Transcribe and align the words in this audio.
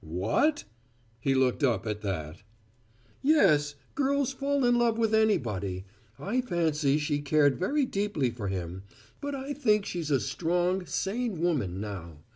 "What?" 0.03 0.63
He 1.19 1.35
looked 1.35 1.63
up 1.63 1.85
at 1.85 2.01
that. 2.01 2.41
"Yes; 3.21 3.75
girls 3.93 4.33
fall 4.33 4.65
in 4.65 4.79
love 4.79 4.97
with 4.97 5.13
anybody. 5.13 5.85
I 6.17 6.41
fancy 6.41 6.97
she 6.97 7.21
cared 7.21 7.59
very 7.59 7.85
deeply 7.85 8.31
for 8.31 8.47
him; 8.47 8.81
but 9.21 9.35
I 9.35 9.53
think 9.53 9.85
she's 9.85 10.09
a 10.09 10.19
strong, 10.19 10.87
sane 10.87 11.39
woman, 11.39 11.79
now. 11.79 12.23